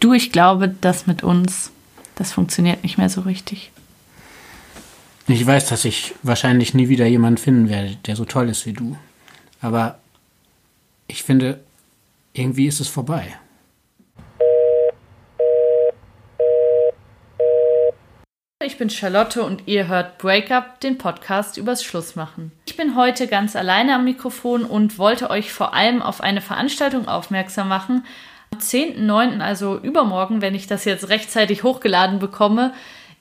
[0.00, 1.70] Du, ich glaube, das mit uns,
[2.16, 3.70] das funktioniert nicht mehr so richtig.
[5.28, 8.72] Ich weiß, dass ich wahrscheinlich nie wieder jemanden finden werde, der so toll ist wie
[8.72, 8.96] du.
[9.60, 9.98] Aber
[11.08, 11.60] ich finde,
[12.32, 13.36] irgendwie ist es vorbei.
[18.64, 22.52] Ich bin Charlotte und ihr hört Breakup, den Podcast übers Schlussmachen.
[22.66, 27.08] Ich bin heute ganz alleine am Mikrofon und wollte euch vor allem auf eine Veranstaltung
[27.08, 28.04] aufmerksam machen.
[28.52, 32.72] Am 10.09., also übermorgen, wenn ich das jetzt rechtzeitig hochgeladen bekomme,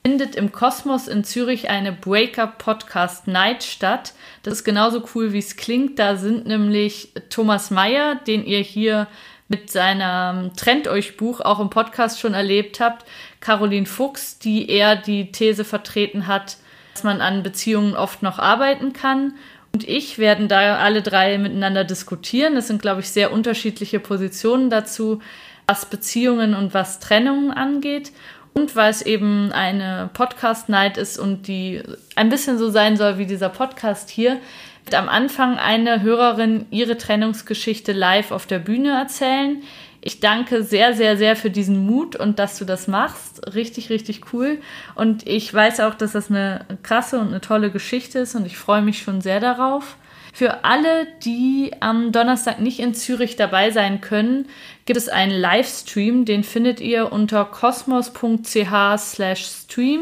[0.06, 4.14] findet im Kosmos in Zürich eine Breakup Podcast Night statt.
[4.44, 5.98] Das ist genauso cool, wie es klingt.
[5.98, 9.08] Da sind nämlich Thomas Meyer, den ihr hier
[9.48, 13.06] mit seinem Trennt euch Buch auch im Podcast schon erlebt habt,
[13.40, 16.58] Caroline Fuchs, die eher die These vertreten hat,
[16.94, 19.34] dass man an Beziehungen oft noch arbeiten kann.
[19.76, 22.56] Und ich werden da alle drei miteinander diskutieren.
[22.56, 25.20] Es sind, glaube ich, sehr unterschiedliche Positionen dazu,
[25.68, 28.14] was Beziehungen und was Trennungen angeht.
[28.54, 31.84] Und weil es eben eine Podcast-Night ist und die
[32.16, 34.38] ein bisschen so sein soll wie dieser Podcast hier,
[34.86, 39.62] wird am Anfang eine Hörerin ihre Trennungsgeschichte live auf der Bühne erzählen.
[40.06, 43.56] Ich danke sehr, sehr, sehr für diesen Mut und dass du das machst.
[43.56, 44.60] Richtig, richtig cool.
[44.94, 48.56] Und ich weiß auch, dass das eine krasse und eine tolle Geschichte ist und ich
[48.56, 49.98] freue mich schon sehr darauf.
[50.32, 54.48] Für alle, die am Donnerstag nicht in Zürich dabei sein können,
[54.86, 56.26] gibt es einen Livestream.
[56.26, 60.02] Den findet ihr unter kosmos.ch/stream.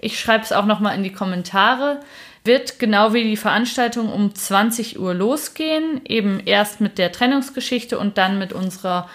[0.00, 2.00] Ich schreibe es auch nochmal in die Kommentare
[2.44, 8.16] wird genau wie die Veranstaltung um 20 Uhr losgehen, eben erst mit der Trennungsgeschichte und
[8.16, 9.08] dann mit unserer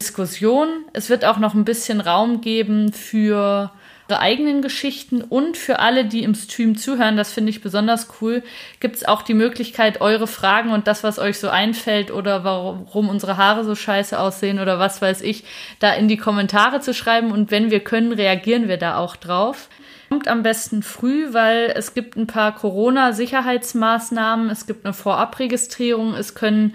[0.00, 0.68] Diskussion.
[0.92, 3.72] Es wird auch noch ein bisschen Raum geben für
[4.08, 8.42] ihre eigenen Geschichten und für alle, die im Stream zuhören, das finde ich besonders cool,
[8.80, 13.10] gibt es auch die Möglichkeit, eure Fragen und das, was euch so einfällt oder warum
[13.10, 15.44] unsere Haare so scheiße aussehen oder was weiß ich,
[15.78, 19.68] da in die Kommentare zu schreiben und wenn wir können, reagieren wir da auch drauf.
[20.08, 26.34] Kommt am besten früh, weil es gibt ein paar Corona-Sicherheitsmaßnahmen, es gibt eine Vorabregistrierung, es
[26.34, 26.74] können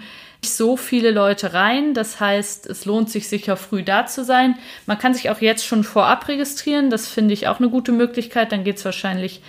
[0.50, 1.94] so viele Leute rein.
[1.94, 4.58] Das heißt, es lohnt sich sicher früh da zu sein.
[4.86, 6.90] Man kann sich auch jetzt schon vorab registrieren.
[6.90, 8.52] Das finde ich auch eine gute Möglichkeit.
[8.52, 9.42] Dann geht es wahrscheinlich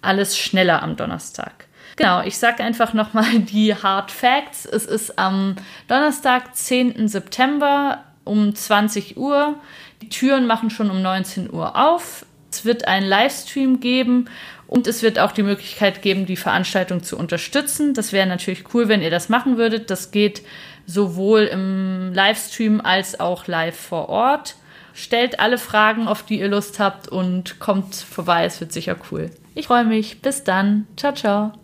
[0.00, 1.66] alles schneller am Donnerstag.
[1.96, 4.66] Genau, ich sage einfach nochmal die Hard Facts.
[4.66, 5.56] Es ist am
[5.88, 7.08] Donnerstag, 10.
[7.08, 9.56] September um 20 Uhr.
[10.00, 12.26] Die Türen machen schon um 19 Uhr auf.
[12.52, 14.28] Es wird einen Livestream geben
[14.66, 17.94] und es wird auch die Möglichkeit geben, die Veranstaltung zu unterstützen.
[17.94, 19.90] Das wäre natürlich cool, wenn ihr das machen würdet.
[19.90, 20.42] Das geht
[20.86, 24.56] sowohl im Livestream als auch live vor Ort.
[24.94, 28.44] Stellt alle Fragen, auf die ihr Lust habt und kommt vorbei.
[28.44, 29.30] Es wird sicher cool.
[29.54, 30.20] Ich freue mich.
[30.20, 30.86] Bis dann.
[30.96, 31.61] Ciao, ciao.